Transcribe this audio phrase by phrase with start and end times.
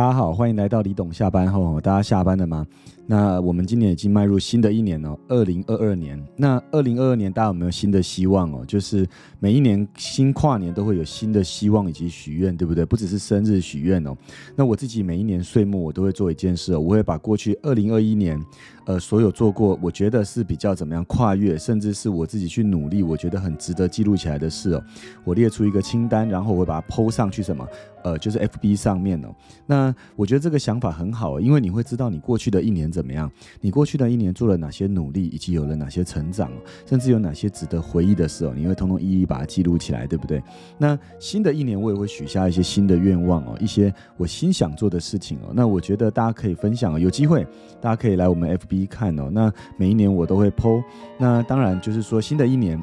[0.00, 1.78] 大家好，欢迎来到李董下班后。
[1.78, 2.66] 大家下班了吗？
[3.06, 6.18] 那我们今年已经迈入新的一年哦，二零二二年。
[6.36, 8.64] 那二零二二年大家有没有新的希望哦？
[8.66, 9.06] 就是
[9.40, 12.82] 每一年新跨年都会有新的希望以及许愿，对不对？
[12.82, 14.16] 不只是生日许愿哦。
[14.56, 18.42] 那我自己每一年岁末我都会做一件事哦，我会把过去二零二一年
[18.86, 24.82] 呃所有做过，我觉得是比较怎么样跨越，甚至是我自己去努力，我觉得很值得记录起来的事哦。
[25.24, 27.68] 我列出一个清单，然后我会把它抛上去，什么？
[28.04, 29.34] 呃，就是 F B 上面哦。
[29.66, 33.04] 那我觉得这个想法很好，因为你会知道你过去的一年怎。
[33.04, 33.28] 么样？
[33.60, 36.48] 你过去的一年做了哪些努力，以及有了哪些成长，
[36.86, 38.52] 甚至有哪些值得回忆的事哦？
[38.54, 40.40] 你会通通一一把它记录起来，对不对？
[40.78, 45.50] 那新的一年我也会许下一些新的愿望哦，一些我心想做的事情哦。
[45.54, 47.44] 那我觉得大家可以分享哦，有机会
[47.80, 49.28] 大家可以来我们 FB 看哦。
[49.32, 50.84] 那每一年我都会 PO。
[51.18, 52.80] 那当然就是说新的一年。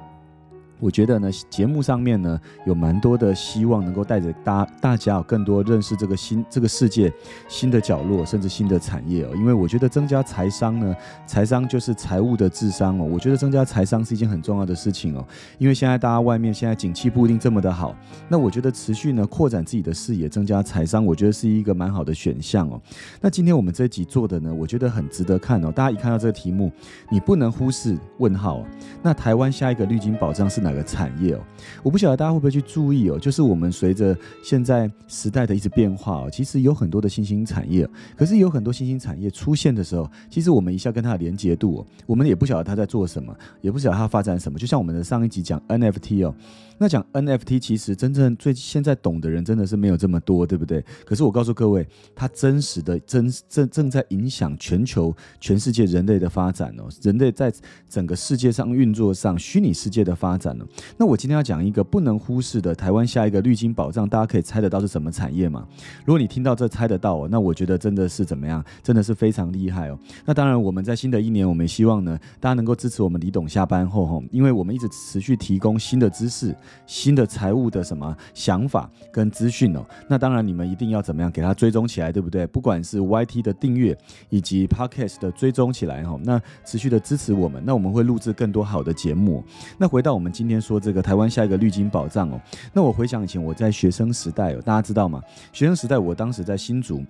[0.80, 7.12] 我觉得呢，节目上面呢有蛮多的希望，能够带着大大家有更多认识这个新这个世界
[7.48, 9.30] 新的角落，甚至新的产业哦。
[9.36, 13.10] 因为我觉得增加财商呢，财商就是财务的智商哦。
[13.12, 15.26] 我觉得增加财商是一件很重要的事情哦。
[15.58, 17.96] 因为现在大家外面现在景气不一定这么的好，
[18.30, 22.80] 那我觉得持续呢扩展自己的视野，增加财商，我觉得是一个蛮好的选项哦。
[23.20, 25.72] 那今天我们这集做的呢，我觉得很值得看哦。
[25.72, 26.72] 大家一看到这个题目，
[27.10, 28.64] 你不能忽视问号。
[29.02, 30.62] 那台湾下一个绿金保障是？
[30.67, 31.40] 哪哪个产业哦？
[31.82, 33.18] 我不晓得大家会不会去注意哦。
[33.18, 37.88] 就是我们随着现在时代的一直变化哦，其实有很多的新兴产业。
[38.18, 44.60] 可是有很多新兴产业出现的时候，其实我们一下跟它的连接度，我们也不晓得它在做什么，也不晓得它发展什么。
[44.60, 46.36] 就像我们的上一集讲 NFT 哦。
[46.78, 50.84] 那讲 NFT，其实真正最现在懂的人真的是没有这么多，对不对？
[51.06, 56.88] 可是我告诉各位，它真实的真正正在影响全球、全世界人类的发展哦。
[57.02, 57.52] 人类在
[57.90, 60.66] 整个世界上运作上，虚拟世界的发展呢？
[60.98, 65.68] 那我今天要讲一个不能忽视的台湾下一个绿金保障，大家可以猜得到是什么产业吗？
[66.06, 68.64] 如果你听到这猜得到哦，那我觉得真的是怎么样？
[68.84, 69.98] 真的是非常厉害哦。
[70.26, 76.56] 那当然，我们在新的一年，我们希望呢，大家能够支持我们李董下班后吼，因为我们一直持续提供新的知识。
[76.86, 79.86] 新的财务的什么想法跟资讯哦？
[80.08, 82.46] 那当然你们一定要怎么样给它追踪起来，对不对？
[82.48, 83.98] 不管是 YT 的订阅
[84.30, 89.44] 以及 Podcast 的追踪起来哈，那持续的支持我们，那我们会录制更多好的节目。
[89.78, 92.42] 那回到我们今天说这个台湾下一个绿金保障哦，
[92.74, 95.22] 那我回想以前我在学生时代哦，大家知道吗？
[95.52, 97.04] 学生时代我当时在新竹。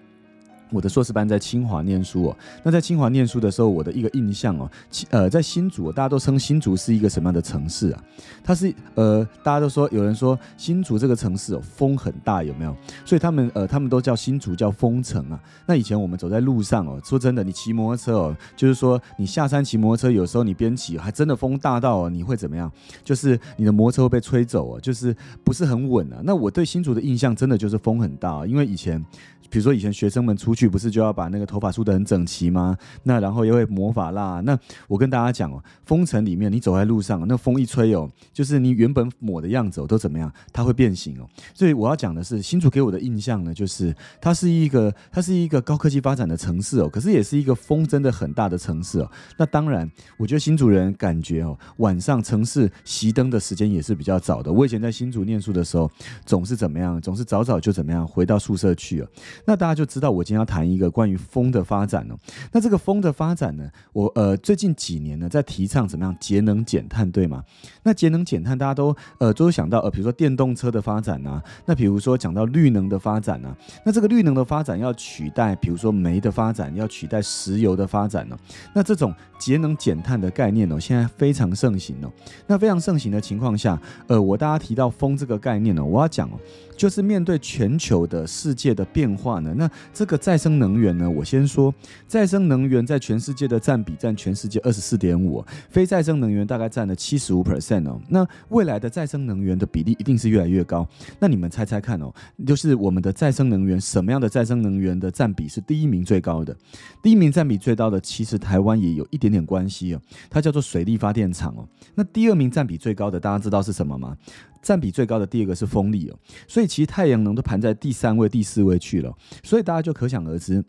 [0.72, 4.70] 我的硕士班在清华念书哦，那在清华念书的时候，我的一个印象哦，
[5.10, 8.04] 呃，在新竹，大家都称新竹是一个什么样的城市啊？
[8.44, 12.76] 它是呃，大家都说有人说新竹这个城市哦，风很大，有没有？
[13.06, 15.40] 所以他们呃，他们都叫新竹叫风城啊。
[15.66, 22.72] 那以前我们走在路上哦，说真的，你骑摩托车哦，就是说你下山骑摩托车，有时候你边骑还真的风大到哦，你会怎么样？
[23.04, 26.20] 就是你的摩托车会被吹走哦，就是不是很稳啊。
[26.24, 29.04] 那我对新竹的印象真的就是风很大，因为以前。
[29.50, 32.76] 比如说以前学生们出去不是就要把那个头发梳得很整齐吗？
[33.04, 34.42] 那然后又会魔法蜡。
[34.42, 34.58] 那
[34.88, 40.32] 我跟大家讲哦，风城里面你走在路上，那风一吹哦，就是你原本抹的样子哦都怎么样？
[40.52, 41.30] 它会变形哦。
[41.54, 49.12] 所以我要讲的是，新竹给我的印象呢，就是它是一个它是一个高科技发展的城市哦，可是也是一个风真的很大的城市哦。
[49.38, 54.52] 那当然，我觉得新竹人感觉哦，晚上城市熄灯的时间也是比较早的。
[54.52, 55.90] 我以前在新竹念书的时候，
[56.26, 57.00] 总是怎么样？
[57.02, 59.08] 总是早早就怎么样回到宿舍去了。
[59.46, 62.16] 那大家就知道我今天要谈一个关于风的发展哦。
[62.52, 67.44] 那这个风的发展呢，我呃最近几年呢在提倡怎么样节能减碳，对吗？
[67.84, 73.56] 那节能减碳大家都呃都想到呃，比如说电动车的发展啊，那比如说讲到绿能的发展啊，
[73.86, 78.38] 那这个绿能的发展要取代比如说煤的发展，要取代石油的发展呢？
[78.74, 82.12] 那这种节能减碳的概念哦，现在非常盛行哦。
[82.48, 86.40] 那非常盛行的情况下，呃，我大家提到风这个概念呢，我要讲哦。
[86.78, 91.74] 就是面对全球的世界的变化呢，那这个再生能源呢，我先说，
[92.08, 98.00] 再生能源在全世界的占比占全世界二十四点五，非再生能源大概占了七十五 percent 哦。
[98.08, 100.88] 那未来的再生能源的比例一定是越来越高。
[101.20, 102.14] 那你们猜猜看哦，
[102.46, 106.56] 就是我们的再生能源什么样的再生能源的占比是第一名最高的？
[107.02, 111.68] 第一名占比最高的，其实台湾也有一点点关系哦，它叫做水力发电厂哦。
[111.96, 114.16] 那第二名占比最高的，大家知道是什么吗？
[114.62, 116.18] 占比最高的第二个是风力哦，
[116.48, 119.14] 所以其实太阳能都排在第三位、第四位去了，
[119.44, 120.64] 所以大家就可想而知，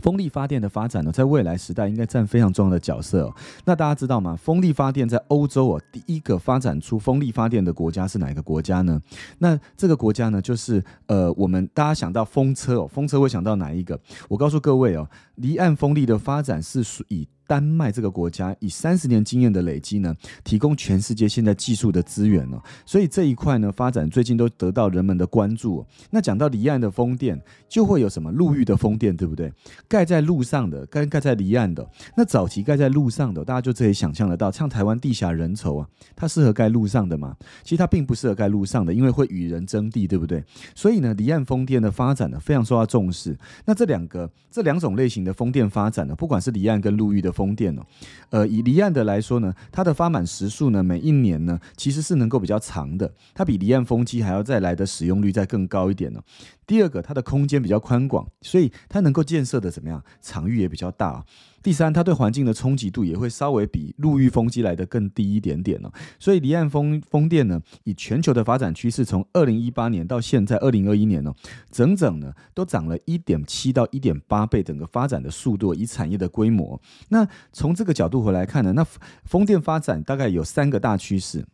[0.00, 3.34] 风力发电的发展呢，在未来时代应该占非常重要的角色哦。
[3.64, 4.34] 那大家知道吗？
[4.34, 9.00] 风力发电在欧洲哦，第一个发展出风力发电的国家是哪个国家呢？
[9.38, 14.00] 那这个国家呢，就是呃，我们大家想到风车哦，风车会想到哪一个？
[14.28, 17.28] 我告诉各位哦，离岸风力的发展是属于。
[17.52, 22.58] 丹麦这个国家以三十年经验的累积呢，提供全世界现在技术的资源哦。
[22.86, 25.84] 所以这一块呢发展最近都得到人们的关注。
[26.08, 27.38] 那讲到离岸的风电，
[27.68, 29.52] 就会有什么陆域的风电，对不对？
[29.86, 37.36] 盖在路上的跟盖在离岸的，那早期盖在路上的，大家就可以想象得到，像台湾地狭人稠啊，它适合盖路上的吗？
[37.62, 40.42] 其实它并不适合盖路上的，因为会与人争地，对不对？
[40.74, 43.36] 所以呢，离岸风电的发展呢非常受到重视。
[43.66, 47.82] 那这两个这两种类型的风电发展呢，不管是离岸跟陆域的风电哦，
[48.30, 56.20] 呃，以离岸的来说呢，它的发满时速呢，每一年呢其实是能够比较长的，它比离岸风机还要再来的使用率再更高一点呢。
[56.72, 61.22] 第二个，它的空间比较宽广，所以它能够建设的怎么样，场域也比较大。
[61.62, 65.92] 第三，它对环境的冲击度也会稍微比陆域风机来的更低一点点哦。
[66.18, 71.34] 所以离岸风风电呢，以全球的发展趋势，从二零一八年到现在二零二一年呢，
[71.70, 76.80] 整整呢都涨了一点七到一点八倍，整个发展的速度，以产业的规模。
[77.10, 78.82] 那从这个角度回来看呢，那
[79.26, 81.44] 风电发展大概有三个大趋势。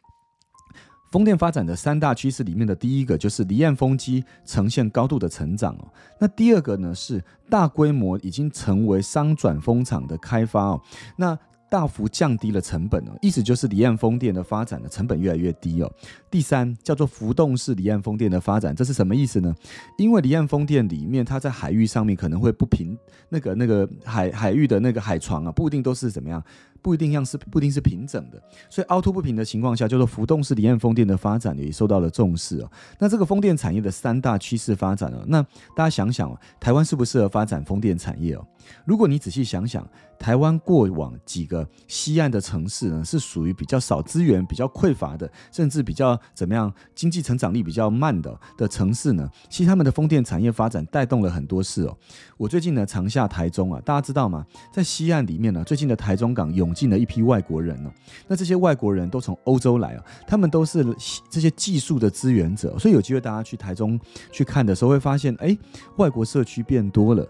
[1.10, 5.88] 风电发展的三大趋势里面的第一个就是离岸风机呈现高度的成长哦，
[6.19, 10.81] 那第二个呢是大规模已经成为商转风场的开发哦，
[11.16, 11.38] 那。
[11.70, 15.93] 大幅降低了成本哦，意思就是离岸风电的发展的成本越来越低哦。
[16.31, 19.55] 第三叫做浮动式离岸风电的发展，这是什么意思呢？
[19.99, 22.96] 因为离岸风电里面它在海域上面可能会不平，
[23.28, 26.43] 那个那个海海域的那个海床啊，不一定都是怎么样，
[26.80, 32.70] 不一定像是不一定是平整的，所以凹凸不平的情况下，叫做浮动式离岸风电的发展也受到了重视哦。
[32.98, 35.42] 那这个风电产业的三大趋势发展哦，那
[35.76, 38.46] 大家想想哦，台湾适不适合发展风电产业哦？
[38.84, 39.86] 如果你仔细想想，
[40.19, 49.28] 台湾过往几个西岸的城市呢，是属于比较少资源、比较匮乏的，甚至比较怎么样，经济成长力比较慢的的城市呢？
[49.48, 51.96] 其实他们的风电产业发展带动了很多事哦。
[52.36, 54.44] 我最近呢常下台中啊，大家知道吗？
[54.72, 57.91] 在西岸里面呢，最近的台中港有进了一批外国人哦。
[58.26, 60.85] 那这些外国人都从欧洲来啊，他们都是
[61.31, 63.99] 这些技术的支援者，所以有机会大家去台中
[64.31, 65.56] 去看的时候，会发现，哎，
[65.97, 67.26] 外国社区变多了。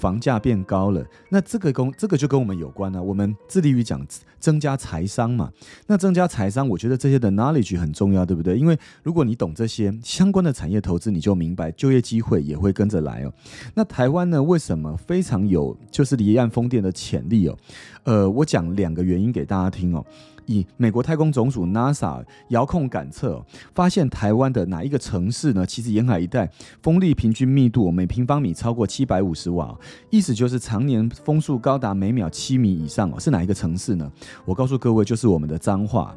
[0.00, 3.02] 房价变高了，那这个跟这个就跟我们有关了。
[3.02, 4.04] 我们致力于讲
[4.38, 5.50] 增加财商嘛，
[5.86, 8.56] 那增加财商，我觉得这些的 knowledge 很重要，对不对？
[8.56, 13.32] 因为如果你懂这些相关的产业投资，你就明白就业机会也会跟着来哦。
[13.74, 17.58] 那台湾呢，为什么非常有就是离岸风电的潜力哦？
[18.04, 20.02] 呃，我讲两个原因给大家听哦。
[20.46, 23.44] 以美国太空总署 NASA 遥控感测，
[23.74, 25.66] 发现台湾的哪一个城市呢？
[25.66, 26.50] 其实沿海一带
[26.82, 29.78] 风力平均密度每平方米超过七百五十瓦，
[30.10, 33.18] 意思就是常年风速高达每秒七米以上哦。
[33.18, 34.10] 是哪一个城市呢？
[34.44, 36.16] 我告诉各位，就是我们的彰化。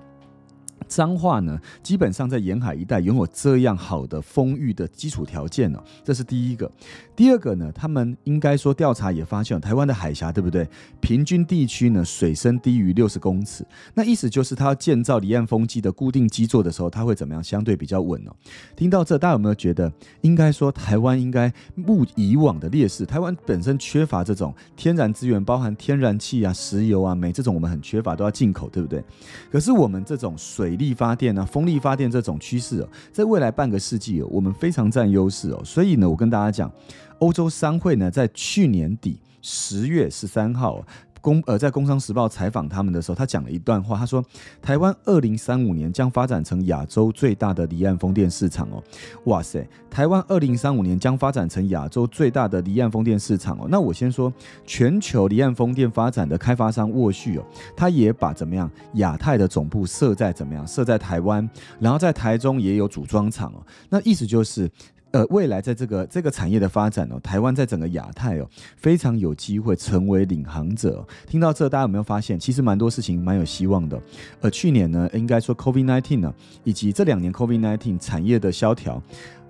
[0.95, 6.71] 彰化呢，基本上在沿海一带拥有这样好的风域的基础条件呢，这是第一个。
[7.15, 10.67] 第二个呢，他们应该说调查也发现，台湾的海峡对不对？
[11.01, 17.43] 平均地区呢水深低于六十公尺，那意思就是它建造离岸风机的固定基座的时候，它会怎么样？
[17.43, 18.31] 相对比较稳哦。
[18.75, 19.91] 听到这，大家有没有觉得，
[20.21, 23.03] 应该说台湾应该目以往的劣势？
[23.03, 29.03] 台湾本身缺乏这种天然资源，包含天然气啊、石油啊、煤这种，我们很缺乏，都要进口，对不对？
[29.51, 35.61] 可是我们这种水力发电啊、风力发电这种趋势哦，在未来半个世纪哦，我们非常占优势哦。
[35.63, 36.71] 所以呢，我跟大家讲。
[37.19, 40.85] 欧洲商会呢，在去年底十月十三号
[41.23, 44.21] 公呃，在《工商时报》采访他们的时候，他讲了一段话，他说
[44.61, 48.83] ：“台湾二零三五年将发展成亚洲最大的离岸风电市场哦，
[49.23, 49.65] 哇塞！
[49.89, 53.67] 台湾二零三五年将发展成亚洲最大的离岸风电市场哦。
[53.69, 54.31] 那我先说，
[54.65, 61.49] 全球离岸风电发展的开发商沃旭哦，他也把怎么样亚太的总部设在怎么样设在台湾，
[61.79, 63.65] 然后在台中也有组装厂哦。
[63.87, 64.69] 那意思就是。
[65.13, 71.05] 呃，未来在这个这个产业的发展哦，台湾在整个亚太哦，非常有机会成为领航者。
[71.27, 74.01] 听到这，大家有没有发现，其实蛮多事情蛮有希望的。
[74.41, 79.01] 呃，去年呢，应该说 COVID nineteen 呢，以及这两年 COVID nineteen 产业的萧条。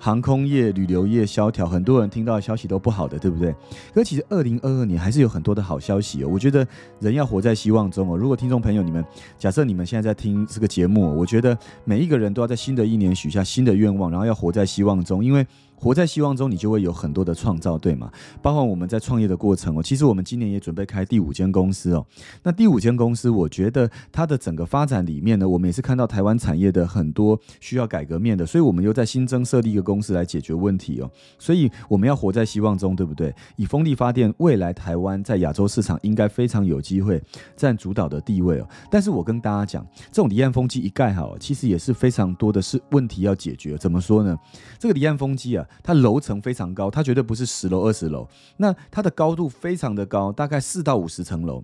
[0.03, 3.55] 航空业、旅游业萧条，很多人听到的消息都不好的，对不对？
[3.93, 6.27] 可其实二零二二年还是有很多的好消息哦。
[6.29, 6.67] 我觉得
[7.00, 8.17] 人要活在希望中哦。
[8.17, 9.01] 如果听众朋友你们
[9.39, 15.48] 假设你们现在在听这个节目，我觉得每一个人都要在新的一年许下新的愿望，然后要活在希望中，因为。
[15.84, 18.10] 活在希望中，你就会有很多的创造，对吗？
[18.42, 19.84] 包括我们在创业的过程哦。
[19.84, 22.06] 其实我们今年也准备开第五间公司哦。
[22.42, 31.12] 那第五间公司，我觉得它的整个发展里面呢，我们也是看到台湾产业的很多需要改革面的，所以我们又在新增设立一个公司来解决问题哦。
[31.38, 33.36] 所以我们要活在希望中，对不对？
[33.58, 37.22] 以风力发电，未来台湾在亚洲市场应该非常有机会
[37.58, 38.70] 占主导的地位哦。
[38.90, 43.78] 但是我跟大家讲，这种离岸风机一盖好，其实也是非常多的是问题要解决。
[43.78, 44.38] 怎么说呢？
[44.80, 45.68] 这个离岸风机啊。
[45.82, 48.27] 它楼层非常高，它绝对不是十楼、二十楼，
[48.58, 51.63] 那它的高度非常的高，大概四到五十层楼。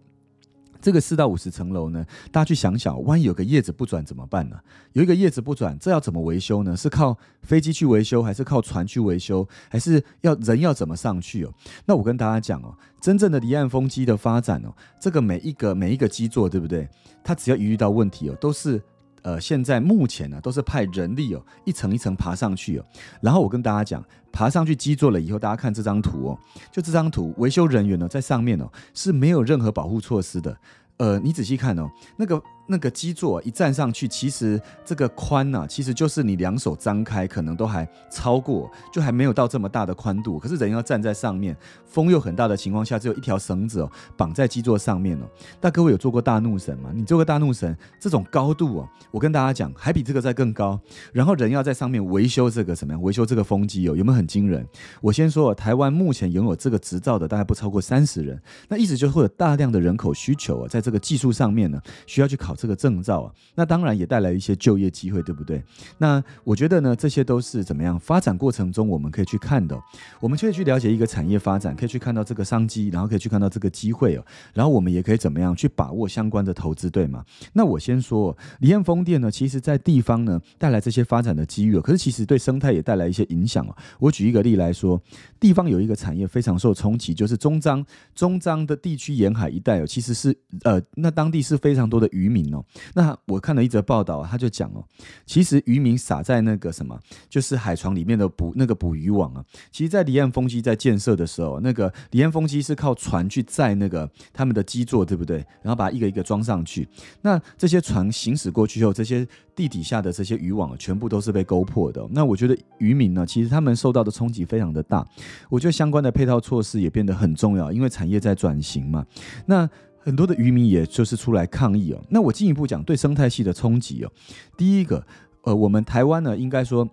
[0.81, 4.57] 这个四到五十层楼呢，大家去想想，万一有个叶子不转怎么办呢？
[4.93, 6.73] 有一个叶子不转，这要怎么维修呢？
[6.77, 11.53] 是靠飞机去维修，还是靠船去维修，还是要人要怎么上去哦？
[11.85, 16.87] 那我跟大家讲哦，真正的离岸风机的发展哦，这个每一个每一个基座，对不对？
[17.25, 18.81] 它只要一遇到问题哦，都是。
[19.23, 22.85] 呃，现在目前呢，都是派人力哦，一层一层爬上去哦。
[23.21, 26.39] 然后我跟大家讲，爬上去基座了以后，大家看这张图哦，
[26.71, 30.57] 就这张图，维修人员呢在上面哦是没有任何保护措施的。
[30.97, 32.41] 呃，你仔细看哦，那个。
[32.71, 40.37] 那个基座一站上去，其实这个宽呢，其实就是你两手张开，可能都还超过，就还没有到这么大的宽度。
[40.37, 45.25] 可是人要站在上面，风又很大的情况下，只有一条绳子哦绑在基座上面哦。
[45.59, 46.91] 那各位有做过大怒神吗？
[46.93, 50.79] 你做过大怒神这种高度哦，我跟大家讲，还比这个再更高。
[51.11, 53.01] 然后人要在上面维修这个什么样？
[53.01, 54.63] 维修这个风机哦，有没有很惊人？
[55.01, 58.39] 我先说，台湾目前拥有这个执照的大概不超过三十人。
[58.67, 62.55] 那意思就是会有大量的人口需求啊，在这个技术上面呢，需要去考。
[62.59, 65.63] 这个证照啊，那当然也带来一些就业机会，对不对？
[65.97, 69.79] 那我觉得呢，这些都是怎么样发展过程中我们可以去看的。
[70.19, 74.25] 我们可以去了解一个产业发展，可以去看到这个商机，然后可以去看到这个机会哦。
[74.53, 77.23] 然后我们也可以怎么样去把握相关的投资，对吗？
[77.53, 83.73] 那我先说，离岸风电呢，其实在地方呢带来这些发展的机遇，可是其实对生态也带来一些影响哦。
[83.99, 85.01] 我举一个例来说，
[85.39, 92.48] 地方有一个产业非常受冲击，就是中彰中彰的地区沿海一带哦，其实是呃，那当地是非常多的渔民。
[92.93, 94.83] 那我看了一则报道，他就讲哦，
[95.25, 99.43] 其实渔民撒在那个什么，就是海床里面的捕那个捕鱼网啊。
[99.71, 105.37] 其实，在离岸风机在建设的时候，那个离岸风机是靠船去载那个他们的基座，对不对？
[105.61, 106.87] 然后把一个一个装上去。
[107.21, 112.07] 那这些船行驶过去后，这些地底下的这些渔网全部都是被勾破的。
[112.11, 115.05] 那我觉得渔民呢，其实他们受到的冲击非常的大。
[115.49, 119.05] 我觉得相关的配套措施也变得很重要，因为产业在转型嘛。
[119.45, 119.69] 那
[120.09, 122.01] 很多的渔民也就是出来抗议哦。
[122.09, 124.11] 那我进一步讲对生态系的冲击哦。
[124.57, 125.05] 第一个，
[125.43, 126.89] 呃，我们台湾呢，应该说。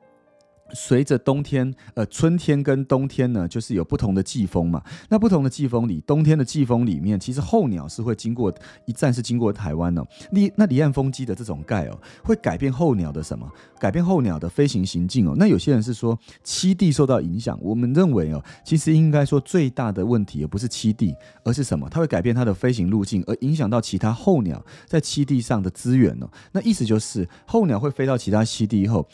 [0.73, 4.83] 随着冬天，呃，春天跟冬天呢，就是有不同的季风嘛。
[5.09, 8.53] 那不同的季风里，冬天的季风里面，其实候鸟是会经过
[8.85, 10.05] 一站是经过台湾哦。
[10.33, 13.51] 离那离岸风机的这种盖哦，会改变候鸟的什么？
[13.79, 15.35] 改变候鸟的飞行行径哦。
[15.37, 21.89] 那有些人是说栖地受到影响，我们认为哦，其实应该说最大的问题也不是栖地，而是什么？
[21.89, 26.29] 它会改变它的飞行路径，而影响到其他候鸟在栖地上的资源哦。
[26.53, 29.07] 那意思就是候鸟会飞到其他栖地以后。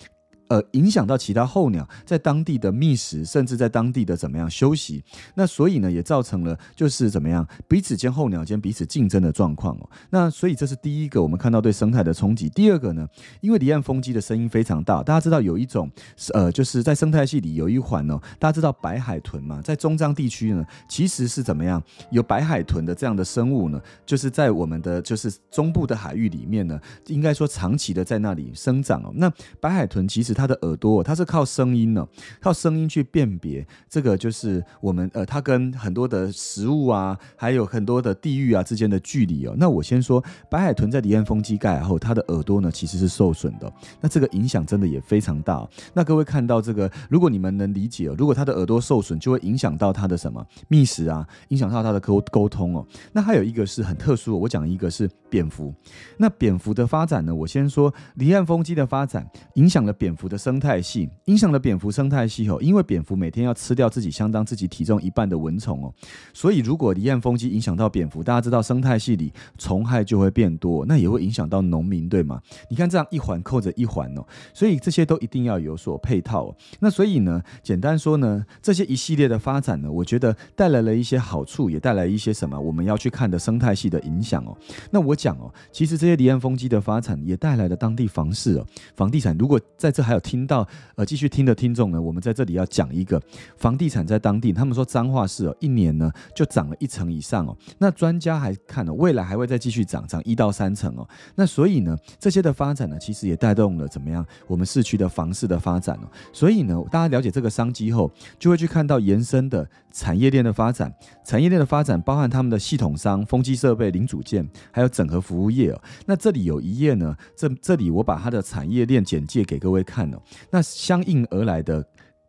[0.53, 5.03] 呃，影响到其他候鸟在当地的觅食，甚至在当地的怎么样休息？
[5.35, 9.89] 那所以呢，也造成了就是怎么样彼此间候鸟间彼此竞争的状况哦。
[10.11, 12.51] 那所以这是第一个我们看到对生态的冲击。
[12.51, 13.09] 第二个呢，
[13.41, 15.91] 因为离岸风机的声音非常大，大家知道有一种
[16.35, 23.81] 呃，就是在生态系里有一环哦，大家知道白海豚嘛，在中章地区呢，其实是怎么样有白海豚的这样的生物呢？
[24.05, 29.11] 就是在我们的就是中部的海域里面呢，应该说长期的在那里生长哦。
[29.15, 32.05] 那白海豚其实它它的耳朵，它是靠声音呢，
[32.41, 39.55] 靠声音去辨别这个，就是我们呃，它跟很多的食物啊，还有很多的地域啊之间的距离哦。
[39.57, 40.21] 那我先说，
[40.51, 45.65] 白海豚在离岸风机盖后，它的耳朵呢其实是受损的，那这个影响真的也非常大。
[45.95, 52.85] 那各位看到这个，如果你们能理解，如果它的耳朵受损，就会影响到它的什么觅食啊，影响到它的沟沟通哦。
[53.13, 55.73] 那还有一个是很特殊，我讲一个是蝙蝠。
[56.17, 60.32] 那蝙蝠的发展呢，我先说离岸风机的发展影响了蝙蝠。
[60.33, 65.93] 的生态系影响了蝙蝠生态系哦，因为蝙蝠每天要吃掉自己相当自己体重一半的蚊虫哦，
[66.33, 72.41] 所以如果离岸风机影响到蝙蝠，大家知道生态系里虫害就会变多，那也会影响到农民对吗？
[72.71, 76.55] 你看这样一环扣着一环哦，所以这些都一定要有所配套。
[76.81, 84.57] 那所以呢，简单说呢，这些一系列的发展呢，我觉得带来了一些好处，也带来一些什么我们要去看的生态系的影响哦。
[84.91, 90.23] 那我讲哦，其实这些离岸风机的发展也带来了当地房市哦，房地产如果在这还还有。
[90.23, 93.21] 听到呃，继续听的听众呢，我们在这里要讲一个
[93.57, 97.55] 房地产在当地，他们说彰化市哦，一年呢就涨了一成以上哦。
[97.77, 101.07] 那专家还看了未来还会再继续涨，涨一到三成哦。
[101.35, 106.09] 那所以呢，这些的发展呢，其实也带动了怎么样我们市区的房市的发展哦。
[106.33, 110.91] 所以呢，大家了解这个商机后，就会去看到延伸的产业链的发展。
[111.25, 115.83] 产业链的发展包含他们的系统商、风机设备、零组件，还有整合服务业哦。
[116.07, 120.02] 那这里有一页呢，这这里我把它的产业链简介给各位看。
[120.51, 121.85] 那相应而来的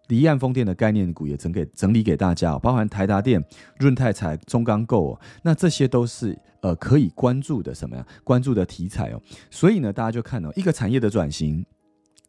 [0.07, 3.43] 离岸风电的概念股也整给整理给大家，包含台达电、
[3.77, 8.05] 润泰材、中钢构，那这些都是呃可以关注的什么呀？
[8.23, 9.21] 关注的题材哦。
[9.49, 11.65] 所以呢，大家就看到一个产业的转型。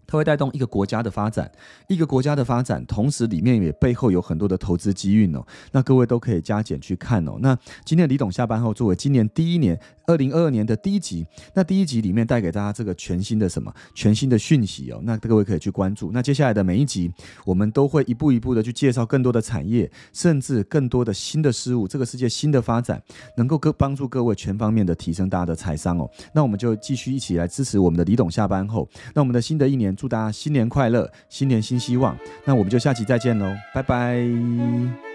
[0.06, 1.50] 它会带动一个国家的发展，
[1.88, 5.44] 一个国家的发展，同时里面也背后有很多的投资机遇哦。
[5.72, 7.38] 那各位都可以加减去看哦。
[7.40, 11.26] 那今天李董下班后，作为今年第一年二零二二年的第一集。
[11.52, 13.72] 那第一集里面带给大家这个全新的什么？
[13.94, 15.00] 全新的讯息哦。
[15.02, 16.10] 那各位可以去关注。
[16.12, 17.12] 那接下来的每一集，
[17.44, 23.02] 我们都会一步一步的去介绍更多的产业，甚至更多的新的事物，这个世界新的发展，
[23.36, 26.10] 能够各帮助各位全方面的提升大家的财商哦。
[26.32, 28.88] 那我们就继续一起来支持我们的李董下班后。
[29.14, 32.16] 那我们的新的一年，祝大家新年快乐，新年新希望。
[32.44, 35.13] 那我们就下期再见喽，拜拜。